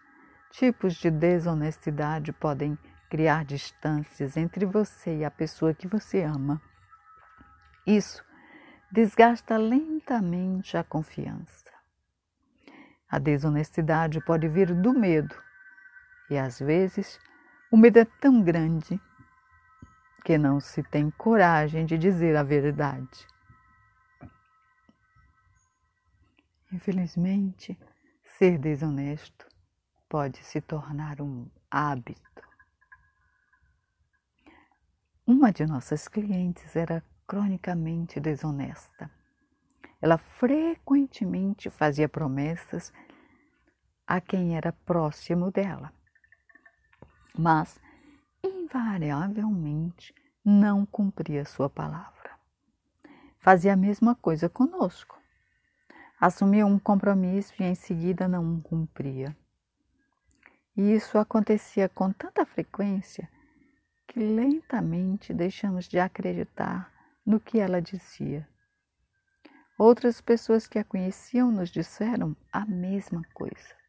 tipos 0.50 0.94
de 0.96 1.08
desonestidade 1.08 2.32
podem 2.32 2.76
criar 3.08 3.44
distâncias 3.44 4.36
entre 4.36 4.66
você 4.66 5.18
e 5.18 5.24
a 5.24 5.30
pessoa 5.30 5.72
que 5.72 5.86
você 5.86 6.24
ama. 6.24 6.60
Isso 7.86 8.24
desgasta 8.90 9.56
lentamente 9.56 10.76
a 10.76 10.82
confiança. 10.82 11.70
A 13.08 13.20
desonestidade 13.20 14.20
pode 14.20 14.48
vir 14.48 14.74
do 14.74 14.92
medo, 14.92 15.34
e 16.30 16.38
às 16.38 16.60
vezes 16.60 17.18
o 17.70 17.76
medo 17.76 17.98
é 17.98 18.04
tão 18.04 18.42
grande 18.42 19.00
que 20.24 20.38
não 20.38 20.60
se 20.60 20.82
tem 20.82 21.10
coragem 21.10 21.84
de 21.84 21.98
dizer 21.98 22.36
a 22.36 22.42
verdade. 22.42 23.26
Infelizmente, 26.72 27.78
ser 28.38 28.56
desonesto 28.58 29.46
pode 30.08 30.38
se 30.44 30.60
tornar 30.60 31.20
um 31.20 31.50
hábito. 31.70 32.20
Uma 35.26 35.52
de 35.52 35.66
nossas 35.66 36.06
clientes 36.08 36.74
era 36.76 37.04
cronicamente 37.26 38.18
desonesta. 38.20 39.10
Ela 40.00 40.18
frequentemente 40.18 41.70
fazia 41.70 42.08
promessas 42.08 42.92
a 44.06 44.20
quem 44.20 44.56
era 44.56 44.72
próximo 44.72 45.52
dela, 45.52 45.92
mas 47.40 47.80
invariavelmente 48.44 50.14
não 50.44 50.84
cumpria 50.84 51.44
sua 51.46 51.70
palavra. 51.70 52.30
Fazia 53.38 53.72
a 53.72 53.76
mesma 53.76 54.14
coisa 54.14 54.46
conosco. 54.46 55.18
Assumia 56.20 56.66
um 56.66 56.78
compromisso 56.78 57.54
e 57.58 57.64
em 57.64 57.74
seguida 57.74 58.28
não 58.28 58.60
cumpria. 58.60 59.34
E 60.76 60.92
isso 60.92 61.16
acontecia 61.16 61.88
com 61.88 62.12
tanta 62.12 62.44
frequência 62.44 63.26
que 64.06 64.20
lentamente 64.20 65.32
deixamos 65.32 65.88
de 65.88 65.98
acreditar 65.98 66.92
no 67.24 67.40
que 67.40 67.58
ela 67.58 67.80
dizia. 67.80 68.46
Outras 69.78 70.20
pessoas 70.20 70.66
que 70.66 70.78
a 70.78 70.84
conheciam 70.84 71.50
nos 71.50 71.70
disseram 71.70 72.36
a 72.52 72.66
mesma 72.66 73.22
coisa 73.32 73.79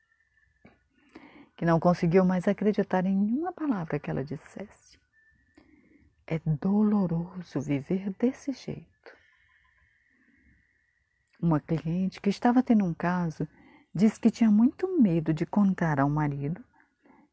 que 1.61 1.65
não 1.65 1.79
conseguiu 1.79 2.25
mais 2.25 2.47
acreditar 2.47 3.05
em 3.05 3.15
nenhuma 3.15 3.53
palavra 3.53 3.99
que 3.99 4.09
ela 4.09 4.23
dissesse. 4.23 4.97
É 6.25 6.39
doloroso 6.39 7.61
viver 7.61 8.09
desse 8.17 8.51
jeito. 8.51 9.15
Uma 11.39 11.59
cliente 11.59 12.19
que 12.19 12.31
estava 12.31 12.63
tendo 12.63 12.83
um 12.83 12.95
caso 12.95 13.47
disse 13.93 14.19
que 14.19 14.31
tinha 14.31 14.49
muito 14.49 14.99
medo 14.99 15.31
de 15.35 15.45
contar 15.45 15.99
ao 15.99 16.09
marido 16.09 16.65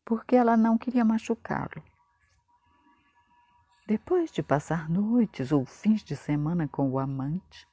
porque 0.04 0.36
ela 0.36 0.58
não 0.58 0.76
queria 0.76 1.06
machucá-lo. 1.06 1.82
Depois 3.86 4.30
de 4.30 4.42
passar 4.42 4.90
noites 4.90 5.52
ou 5.52 5.64
fins 5.64 6.04
de 6.04 6.14
semana 6.14 6.68
com 6.68 6.90
o 6.90 6.98
amante, 6.98 7.66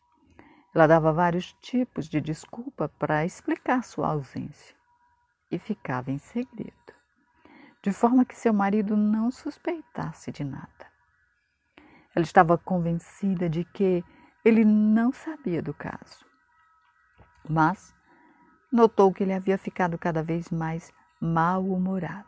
ela 0.73 0.87
dava 0.87 1.11
vários 1.11 1.51
tipos 1.59 2.07
de 2.07 2.21
desculpa 2.21 2.87
para 2.97 3.25
explicar 3.25 3.83
sua 3.83 4.07
ausência 4.07 4.74
e 5.51 5.59
ficava 5.59 6.11
em 6.11 6.17
segredo, 6.17 6.93
de 7.81 7.91
forma 7.91 8.25
que 8.25 8.35
seu 8.35 8.53
marido 8.53 8.97
não 8.97 9.31
suspeitasse 9.31 10.31
de 10.31 10.43
nada. 10.43 10.91
Ela 12.15 12.23
estava 12.23 12.57
convencida 12.57 13.49
de 13.49 13.63
que 13.63 14.03
ele 14.43 14.63
não 14.63 15.11
sabia 15.11 15.61
do 15.61 15.73
caso, 15.73 16.25
mas 17.47 17.93
notou 18.71 19.13
que 19.13 19.23
ele 19.23 19.33
havia 19.33 19.57
ficado 19.57 19.97
cada 19.97 20.23
vez 20.23 20.49
mais 20.49 20.93
mal-humorado, 21.19 22.25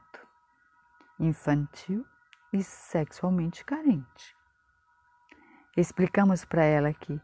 infantil 1.19 2.06
e 2.53 2.63
sexualmente 2.63 3.65
carente. 3.65 4.36
Explicamos 5.75 6.43
para 6.43 6.63
ela 6.63 6.93
que, 6.93 7.21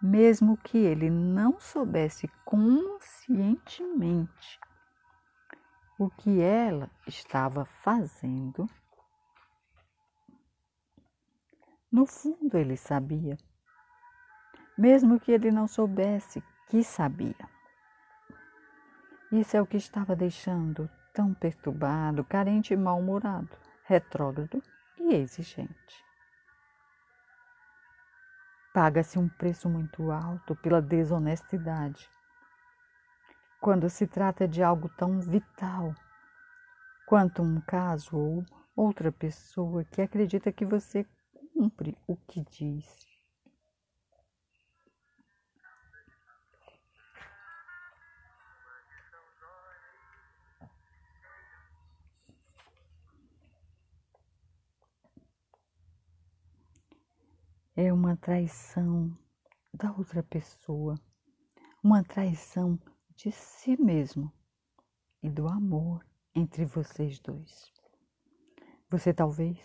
mesmo 0.00 0.56
que 0.56 0.78
ele 0.78 1.08
não 1.08 1.60
soubesse 1.60 2.28
conscientemente 2.44 4.58
o 5.98 6.10
que 6.10 6.40
ela 6.40 6.90
estava 7.06 7.64
fazendo, 7.64 8.68
no 11.90 12.06
fundo 12.06 12.56
ele 12.56 12.76
sabia 12.76 13.36
mesmo 14.76 15.20
que 15.20 15.32
ele 15.32 15.50
não 15.50 15.68
soubesse 15.68 16.42
que 16.68 16.82
sabia. 16.82 17.48
Isso 19.30 19.56
é 19.56 19.62
o 19.62 19.66
que 19.66 19.76
estava 19.76 20.16
deixando 20.16 20.90
tão 21.12 21.32
perturbado, 21.34 22.24
carente 22.24 22.72
e 22.74 22.76
mal-humorado, 22.76 23.50
retrógrado 23.84 24.62
e 24.98 25.14
exigente. 25.14 26.04
Paga-se 28.74 29.18
um 29.18 29.28
preço 29.28 29.68
muito 29.68 30.10
alto 30.10 30.56
pela 30.56 30.80
desonestidade. 30.80 32.08
Quando 33.62 33.88
se 33.88 34.08
trata 34.08 34.48
de 34.48 34.60
algo 34.60 34.88
tão 34.88 35.20
vital 35.20 35.94
quanto 37.06 37.42
um 37.42 37.60
caso 37.60 38.16
ou 38.16 38.44
outra 38.74 39.12
pessoa 39.12 39.84
que 39.84 40.02
acredita 40.02 40.50
que 40.50 40.66
você 40.66 41.06
cumpre 41.54 41.96
o 42.08 42.16
que 42.16 42.44
diz. 42.50 42.84
é 57.74 57.92
uma 57.92 58.16
traição 58.16 59.16
da 59.72 59.90
outra 59.92 60.22
pessoa, 60.22 60.94
uma 61.82 62.04
traição 62.04 62.78
de 63.22 63.30
si 63.30 63.80
mesmo 63.80 64.32
e 65.22 65.30
do 65.30 65.46
amor 65.46 66.04
entre 66.34 66.64
vocês 66.64 67.20
dois. 67.20 67.72
Você 68.90 69.14
talvez 69.14 69.60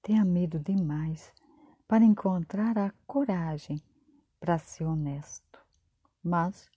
tenha 0.00 0.24
medo 0.24 0.58
demais 0.58 1.34
para 1.86 2.02
encontrar 2.02 2.78
a 2.78 2.94
coragem 3.06 3.78
para 4.40 4.56
ser 4.56 4.84
honesto, 4.84 5.62
mas 6.22 6.70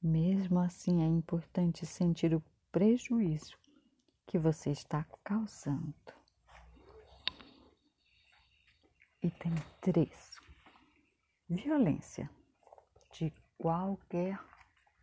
mesmo 0.00 0.60
assim 0.60 1.02
é 1.02 1.06
importante 1.06 1.84
sentir 1.84 2.32
o 2.32 2.42
prejuízo 2.70 3.58
que 4.28 4.38
você 4.38 4.70
está 4.70 5.04
causando. 5.24 6.14
Item 9.20 9.54
3. 9.80 10.38
Violência 11.48 12.30
de 13.10 13.32
qualquer 13.58 14.38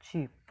tipo. 0.02 0.42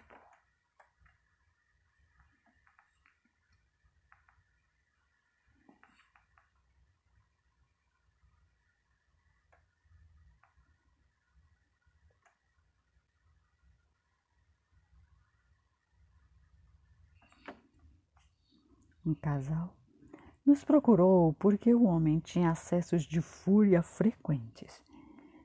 Um 19.04 19.14
casal 19.14 19.74
nos 20.44 20.62
procurou 20.64 21.32
porque 21.34 21.74
o 21.74 21.84
homem 21.84 22.20
tinha 22.20 22.50
acessos 22.50 23.02
de 23.02 23.20
fúria 23.20 23.82
frequentes 23.82 24.82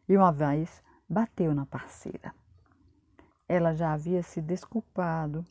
e 0.08 0.15
uma 0.15 0.32
vez 0.32 0.84
bateu 1.10 1.54
na 1.56 1.65
parceira. 1.65 2.34
Ela 3.48 3.76
já 3.76 3.94
havia 3.94 4.24
se 4.24 4.42
desculpado, 4.42 5.46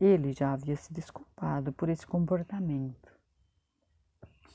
ele 0.00 0.32
já 0.32 0.52
havia 0.52 0.76
se 0.76 0.92
desculpado 0.92 1.72
por 1.72 1.88
esse 1.88 2.06
comportamento, 2.06 3.12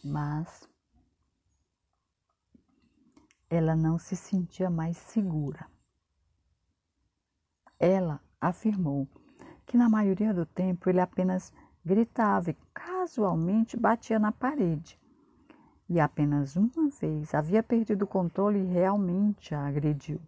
mas 0.03 0.67
ela 3.49 3.75
não 3.75 3.97
se 3.97 4.15
sentia 4.15 4.69
mais 4.69 4.97
segura. 4.97 5.67
Ela 7.79 8.19
afirmou 8.39 9.07
que 9.65 9.77
na 9.77 9.87
maioria 9.87 10.33
do 10.33 10.45
tempo 10.45 10.89
ele 10.89 10.99
apenas 10.99 11.53
gritava 11.85 12.51
e 12.51 12.57
casualmente 12.73 13.77
batia 13.77 14.17
na 14.17 14.31
parede. 14.31 14.99
E 15.89 15.99
apenas 15.99 16.55
uma 16.55 16.89
vez 16.89 17.33
havia 17.33 17.61
perdido 17.61 18.03
o 18.03 18.07
controle 18.07 18.59
e 18.59 18.65
realmente 18.65 19.53
a 19.53 19.67
agrediu. 19.67 20.21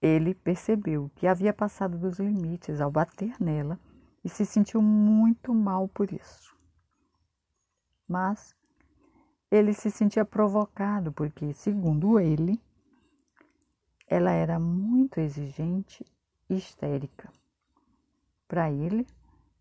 Ele 0.00 0.34
percebeu 0.34 1.10
que 1.14 1.26
havia 1.26 1.52
passado 1.52 1.98
dos 1.98 2.18
limites 2.18 2.80
ao 2.80 2.90
bater 2.90 3.34
nela 3.40 3.78
e 4.24 4.28
se 4.28 4.46
sentiu 4.46 4.80
muito 4.80 5.54
mal 5.54 5.88
por 5.88 6.12
isso. 6.12 6.56
Mas 8.08 8.54
ele 9.50 9.74
se 9.74 9.90
sentia 9.90 10.24
provocado 10.24 11.12
porque, 11.12 11.52
segundo 11.52 12.18
ele, 12.18 12.60
ela 14.06 14.30
era 14.30 14.58
muito 14.58 15.18
exigente 15.18 16.04
e 16.48 16.56
histérica. 16.56 17.30
Para 18.48 18.70
ele, 18.70 19.06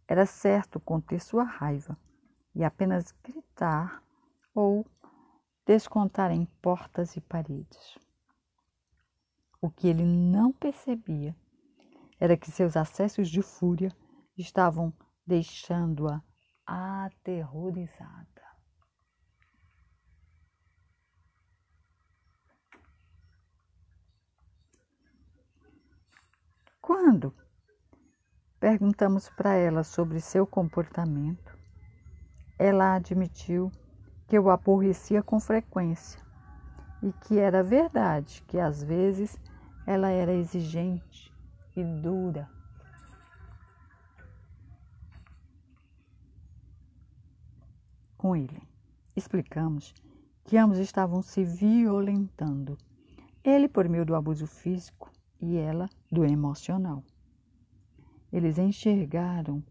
era 0.08 0.26
certo 0.26 0.80
conter 0.80 1.22
sua 1.22 1.44
raiva 1.44 1.98
e 2.56 2.64
apenas 2.64 3.12
gritar 3.24 4.02
ou 4.56 4.86
descontar 5.66 6.32
em 6.32 6.46
portas 6.62 7.16
e 7.16 7.22
paredes. 7.22 7.98
O 9.62 9.70
que 9.70 9.88
ele 9.88 10.06
não 10.06 10.52
percebia 10.52 11.36
era 12.20 12.38
que 12.38 12.52
seus 12.52 12.78
acessos 12.78 13.30
de 13.30 13.42
fúria 13.42 13.92
estavam 14.38 14.94
deixando-a 15.26 16.22
aterrorizada. 16.66 18.28
Quando 26.82 27.34
Perguntamos 28.60 29.30
para 29.30 29.56
ela 29.56 29.86
sobre 29.86 30.20
seu 30.20 30.46
comportamento. 30.46 31.58
Ela 32.58 32.96
admitiu 32.96 33.72
que 34.28 34.38
o 34.38 34.50
aborrecia 34.50 35.24
com 35.24 35.40
frequência 35.40 36.22
e 37.02 37.12
que 37.14 37.40
era 37.40 37.64
verdade 37.64 38.44
que 38.48 38.60
às 38.60 38.84
vezes 38.84 39.40
ela 39.86 40.10
era 40.10 40.34
exigente 40.34 41.34
e 41.76 41.84
dura. 41.84 42.50
Com 48.18 48.36
ele, 48.36 48.62
explicamos 49.16 49.94
que 50.44 50.58
ambos 50.58 50.78
estavam 50.78 51.22
se 51.22 51.44
violentando, 51.44 52.78
ele 53.44 53.70
por 53.70 53.88
meio 53.88 54.06
do 54.06 54.16
abuso 54.16 54.46
físico 54.46 55.12
e 55.40 55.58
ela 55.58 55.90
do 56.12 56.26
emocional. 56.26 57.04
Eles 58.32 58.58
enxergaram 58.58 59.64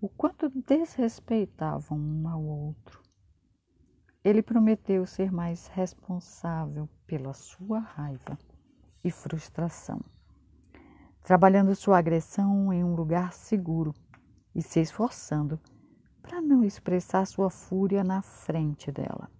o 0.00 0.08
quanto 0.08 0.48
desrespeitavam 0.48 1.98
um 1.98 2.26
ao 2.26 2.42
outro. 2.42 2.99
Ele 4.22 4.42
prometeu 4.42 5.06
ser 5.06 5.32
mais 5.32 5.66
responsável 5.68 6.88
pela 7.06 7.32
sua 7.32 7.78
raiva 7.78 8.38
e 9.02 9.10
frustração, 9.10 10.00
trabalhando 11.22 11.74
sua 11.74 11.98
agressão 11.98 12.70
em 12.70 12.84
um 12.84 12.94
lugar 12.94 13.32
seguro 13.32 13.94
e 14.54 14.60
se 14.60 14.78
esforçando 14.78 15.58
para 16.20 16.42
não 16.42 16.62
expressar 16.62 17.26
sua 17.26 17.48
fúria 17.48 18.04
na 18.04 18.20
frente 18.20 18.92
dela. 18.92 19.30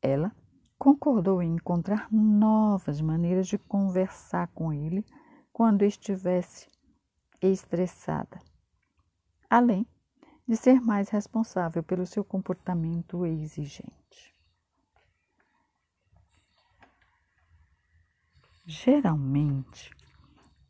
Ela 0.00 0.34
concordou 0.78 1.42
em 1.42 1.56
encontrar 1.56 2.08
novas 2.10 3.02
maneiras 3.02 3.46
de 3.46 3.58
conversar 3.58 4.48
com 4.48 4.72
ele 4.72 5.04
quando 5.52 5.82
estivesse 5.82 6.68
estressada, 7.40 8.38
além 9.48 9.86
de 10.46 10.56
ser 10.56 10.80
mais 10.80 11.08
responsável 11.08 11.82
pelo 11.82 12.06
seu 12.06 12.22
comportamento 12.22 13.24
exigente. 13.24 14.34
Geralmente, 18.66 19.90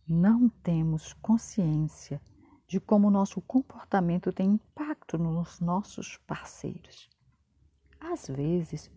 não 0.07 0.49
temos 0.49 1.13
consciência 1.15 2.21
de 2.67 2.81
como 2.81 3.11
nosso 3.11 3.41
comportamento 3.41 4.33
tem 4.33 4.53
impacto 4.53 5.17
nos 5.17 5.61
nossos 5.61 6.17
parceiros. 6.27 7.09
Às 8.01 8.27
vezes, 8.29 8.91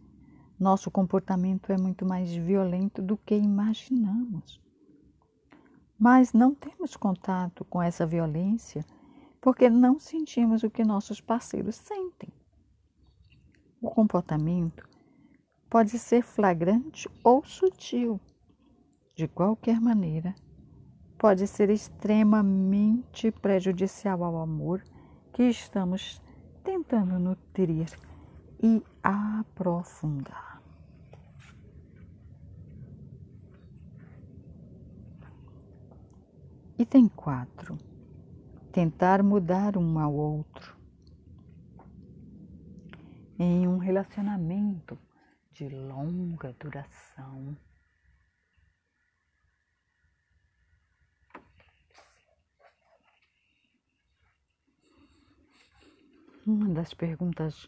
nosso 0.60 0.90
comportamento 0.90 1.72
é 1.72 1.78
muito 1.78 2.06
mais 2.06 2.34
violento 2.34 3.02
do 3.02 3.16
que 3.18 3.36
imaginamos. 3.36 4.60
Mas 5.98 6.34
não 6.34 6.54
temos 6.54 6.96
contato 6.96 7.64
com 7.66 7.82
essa 7.82 8.06
violência 8.06 8.84
porque 9.48 9.70
não 9.70 9.98
sentimos 9.98 10.62
o 10.64 10.70
que 10.70 10.84
nossos 10.84 11.22
parceiros 11.22 11.78
sentem. 11.78 12.28
O 13.82 13.90
comportamento 13.90 14.86
pode 15.70 15.98
ser 15.98 16.22
flagrante 16.22 17.08
ou 17.24 17.46
sutil. 17.46 18.20
De 19.16 19.26
qualquer 19.26 19.80
maneira, 19.80 20.36
pode 21.18 21.48
ser 21.48 21.70
extremamente 21.70 23.32
prejudicial 23.32 24.22
ao 24.22 24.36
amor 24.36 24.84
que 25.32 25.44
estamos 25.44 26.22
tentando 26.62 27.18
nutrir 27.18 27.88
e 28.62 28.84
aprofundar. 29.02 30.62
Item 36.78 37.08
4. 37.08 37.97
Tentar 38.78 39.24
mudar 39.24 39.76
um 39.76 39.98
ao 39.98 40.14
outro. 40.14 40.78
Em 43.40 43.68
um 43.68 43.80
relacionamento 43.80 44.96
de 45.52 45.68
longa 45.68 46.54
duração, 46.60 47.58
uma 56.46 56.70
das 56.70 56.94
perguntas 56.94 57.68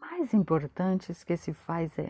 mais 0.00 0.32
importantes 0.32 1.22
que 1.22 1.36
se 1.36 1.52
faz 1.52 1.98
é: 1.98 2.08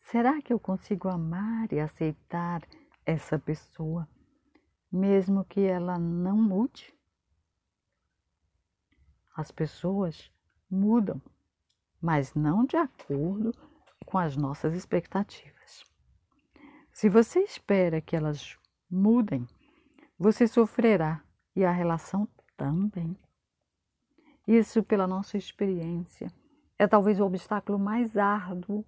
será 0.00 0.40
que 0.40 0.50
eu 0.50 0.58
consigo 0.58 1.10
amar 1.10 1.70
e 1.74 1.78
aceitar 1.78 2.62
essa 3.04 3.38
pessoa, 3.38 4.08
mesmo 4.96 5.44
que 5.44 5.60
ela 5.60 5.98
não 5.98 6.36
mude? 6.36 6.92
As 9.36 9.50
pessoas 9.50 10.32
mudam, 10.70 11.20
mas 12.00 12.34
não 12.34 12.64
de 12.64 12.76
acordo 12.76 13.52
com 14.06 14.18
as 14.18 14.36
nossas 14.36 14.74
expectativas. 14.74 15.84
Se 16.90 17.08
você 17.08 17.40
espera 17.40 18.00
que 18.00 18.16
elas 18.16 18.56
mudem, 18.90 19.46
você 20.18 20.48
sofrerá 20.48 21.22
e 21.54 21.64
a 21.64 21.70
relação 21.70 22.26
também. 22.56 23.14
Isso, 24.46 24.82
pela 24.82 25.06
nossa 25.06 25.36
experiência, 25.36 26.32
é 26.78 26.86
talvez 26.86 27.20
o 27.20 27.26
obstáculo 27.26 27.78
mais 27.78 28.16
árduo 28.16 28.84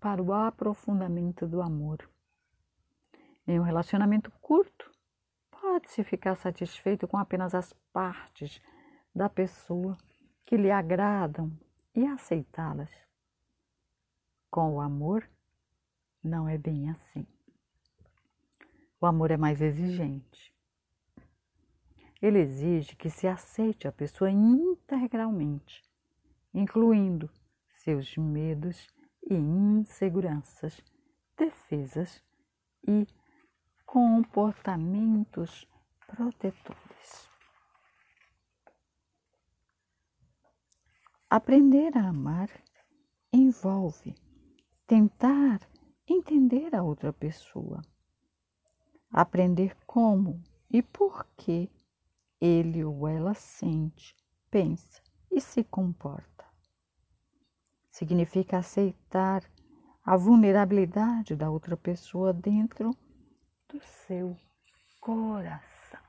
para 0.00 0.22
o 0.22 0.32
aprofundamento 0.32 1.46
do 1.46 1.60
amor. 1.60 2.08
Em 3.46 3.60
um 3.60 3.62
relacionamento 3.62 4.30
curto, 4.40 4.90
pode-se 5.70 6.02
ficar 6.02 6.34
satisfeito 6.34 7.06
com 7.06 7.16
apenas 7.16 7.54
as 7.54 7.72
partes 7.92 8.60
da 9.14 9.28
pessoa 9.28 9.96
que 10.44 10.56
lhe 10.56 10.68
agradam 10.68 11.48
e 11.94 12.04
aceitá-las. 12.04 12.90
Com 14.50 14.74
o 14.74 14.80
amor, 14.80 15.30
não 16.24 16.48
é 16.48 16.58
bem 16.58 16.90
assim. 16.90 17.24
O 19.00 19.06
amor 19.06 19.30
é 19.30 19.36
mais 19.36 19.60
exigente. 19.60 20.52
Ele 22.20 22.40
exige 22.40 22.96
que 22.96 23.08
se 23.08 23.28
aceite 23.28 23.86
a 23.86 23.92
pessoa 23.92 24.28
integralmente 24.28 25.88
incluindo 26.52 27.30
seus 27.76 28.16
medos 28.16 28.88
e 29.22 29.34
inseguranças, 29.34 30.82
defesas 31.36 32.20
e 32.82 33.06
comportamentos 33.92 35.66
protetores. 36.06 37.28
Aprender 41.28 41.98
a 41.98 42.06
amar 42.06 42.48
envolve 43.32 44.14
tentar 44.86 45.58
entender 46.06 46.72
a 46.72 46.84
outra 46.84 47.12
pessoa, 47.12 47.82
aprender 49.10 49.76
como 49.84 50.40
e 50.70 50.82
por 50.82 51.26
que 51.36 51.68
ele 52.40 52.84
ou 52.84 53.08
ela 53.08 53.34
sente, 53.34 54.14
pensa 54.48 55.02
e 55.32 55.40
se 55.40 55.64
comporta 55.64 56.46
significa 57.90 58.58
aceitar 58.58 59.42
a 60.04 60.16
vulnerabilidade 60.16 61.34
da 61.34 61.50
outra 61.50 61.76
pessoa 61.76 62.32
dentro 62.32 62.96
do 63.72 63.80
seu 63.82 64.36
coração. 65.00 66.00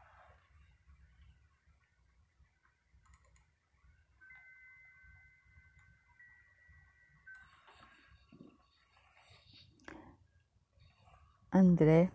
André 11.54 12.12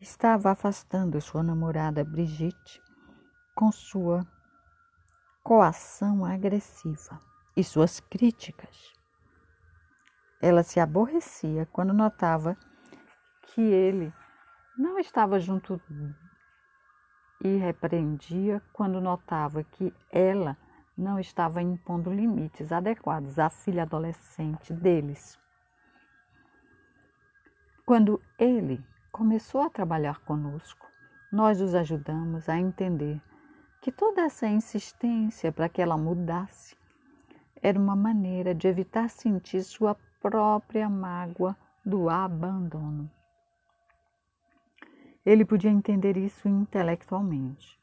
estava 0.00 0.50
afastando 0.50 1.20
sua 1.20 1.42
namorada 1.42 2.04
Brigitte 2.04 2.80
com 3.54 3.72
sua 3.72 4.26
coação 5.42 6.24
agressiva 6.24 7.18
e 7.56 7.64
suas 7.64 7.98
críticas. 7.98 8.92
Ela 10.40 10.62
se 10.62 10.78
aborrecia 10.78 11.66
quando 11.72 11.92
notava 11.92 12.56
que 13.42 13.60
ele 13.60 14.12
não 14.78 14.96
estava 14.96 15.40
junto 15.40 15.80
e 17.42 17.56
repreendia 17.56 18.62
quando 18.72 19.00
notava 19.00 19.64
que 19.64 19.92
ela 20.08 20.56
não 20.96 21.18
estava 21.18 21.60
impondo 21.60 22.12
limites 22.12 22.70
adequados 22.70 23.38
à 23.40 23.50
filha 23.50 23.82
adolescente 23.82 24.72
deles. 24.72 25.36
Quando 27.84 28.22
ele 28.38 28.84
começou 29.10 29.62
a 29.62 29.70
trabalhar 29.70 30.20
conosco, 30.20 30.86
nós 31.32 31.60
os 31.60 31.74
ajudamos 31.74 32.48
a 32.48 32.56
entender 32.56 33.20
que 33.80 33.90
toda 33.90 34.22
essa 34.22 34.46
insistência 34.46 35.50
para 35.50 35.68
que 35.68 35.82
ela 35.82 35.96
mudasse 35.96 36.76
era 37.60 37.78
uma 37.78 37.96
maneira 37.96 38.54
de 38.54 38.68
evitar 38.68 39.10
sentir 39.10 39.62
sua 39.62 39.96
própria 40.20 40.88
mágoa 40.88 41.56
do 41.84 42.08
abandono. 42.08 43.17
Ele 45.28 45.44
podia 45.44 45.70
entender 45.70 46.16
isso 46.16 46.48
intelectualmente, 46.48 47.78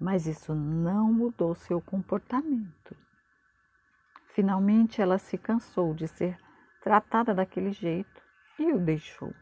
mas 0.00 0.26
isso 0.26 0.52
não 0.52 1.12
mudou 1.12 1.54
seu 1.54 1.80
comportamento. 1.80 2.96
Finalmente 4.34 5.00
ela 5.00 5.16
se 5.16 5.38
cansou 5.38 5.94
de 5.94 6.08
ser 6.08 6.36
tratada 6.82 7.32
daquele 7.32 7.70
jeito 7.70 8.20
e 8.58 8.72
o 8.72 8.80
deixou. 8.80 9.32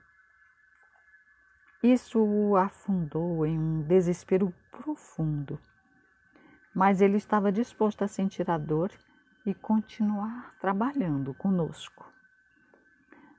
Isso 1.83 2.23
o 2.23 2.57
afundou 2.59 3.47
em 3.47 3.59
um 3.59 3.85
desespero 3.85 4.53
profundo, 4.71 5.59
mas 6.75 7.01
ele 7.01 7.17
estava 7.17 7.51
disposto 7.51 8.03
a 8.03 8.07
sentir 8.07 8.51
a 8.51 8.59
dor 8.59 8.93
e 9.47 9.55
continuar 9.55 10.55
trabalhando 10.61 11.33
conosco. 11.33 12.05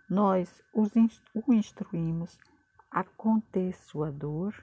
Nós 0.10 0.60
o 0.74 1.54
instruímos 1.54 2.40
a 2.92 3.04
conter 3.04 3.74
sua 3.74 4.12
dor, 4.12 4.54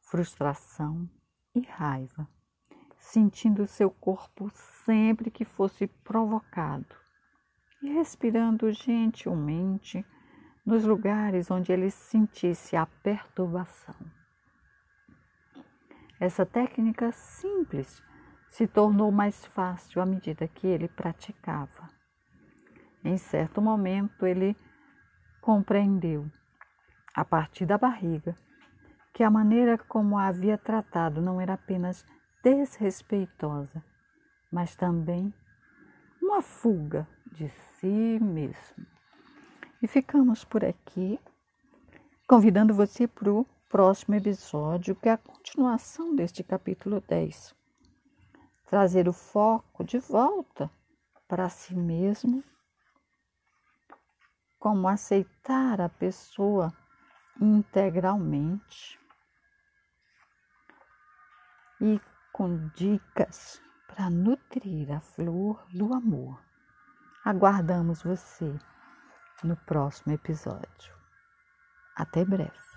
frustração 0.00 1.10
e 1.54 1.60
raiva, 1.60 2.28
sentindo 2.98 3.66
seu 3.66 3.90
corpo 3.90 4.48
sempre 4.84 5.30
que 5.30 5.44
fosse 5.44 5.86
provocado 5.86 6.94
e 7.82 7.90
respirando 7.90 8.70
gentilmente 8.70 10.06
nos 10.64 10.84
lugares 10.84 11.50
onde 11.50 11.72
ele 11.72 11.90
sentisse 11.90 12.76
a 12.76 12.86
perturbação. 12.86 13.96
Essa 16.20 16.44
técnica 16.44 17.10
simples 17.12 18.02
se 18.48 18.66
tornou 18.66 19.10
mais 19.10 19.44
fácil 19.46 20.02
à 20.02 20.06
medida 20.06 20.46
que 20.46 20.66
ele 20.66 20.86
praticava. 20.86 21.88
Em 23.02 23.16
certo 23.16 23.62
momento, 23.62 24.26
ele 24.26 24.54
compreendeu, 25.40 26.30
a 27.14 27.24
partir 27.24 27.66
da 27.66 27.76
barriga, 27.76 28.36
que 29.12 29.22
a 29.22 29.30
maneira 29.30 29.76
como 29.76 30.16
a 30.16 30.26
havia 30.26 30.56
tratado 30.56 31.20
não 31.20 31.40
era 31.40 31.54
apenas 31.54 32.04
desrespeitosa, 32.42 33.84
mas 34.50 34.74
também 34.74 35.32
uma 36.22 36.42
fuga 36.42 37.06
de 37.32 37.48
si 37.48 38.18
mesmo. 38.20 38.86
E 39.82 39.86
ficamos 39.86 40.44
por 40.44 40.64
aqui, 40.64 41.18
convidando 42.28 42.74
você 42.74 43.06
para 43.06 43.32
o 43.32 43.46
próximo 43.68 44.14
episódio, 44.14 44.94
que 44.94 45.08
é 45.08 45.12
a 45.12 45.18
continuação 45.18 46.14
deste 46.14 46.42
capítulo 46.42 47.00
10. 47.00 47.54
Trazer 48.66 49.08
o 49.08 49.12
foco 49.12 49.82
de 49.82 49.98
volta 49.98 50.70
para 51.26 51.48
si 51.48 51.74
mesmo, 51.74 52.44
como 54.58 54.88
aceitar 54.88 55.80
a 55.80 55.88
pessoa 55.88 56.72
integralmente 57.40 59.00
e 61.80 62.00
com 62.32 62.68
dicas 62.68 63.62
para 63.88 64.10
nutrir 64.10 64.92
a 64.92 65.00
flor 65.00 65.66
do 65.72 65.92
amor. 65.94 66.38
Aguardamos 67.24 68.02
você 68.02 68.58
no 69.42 69.56
próximo 69.56 70.12
episódio. 70.12 70.94
Até 71.96 72.24
breve. 72.24 72.69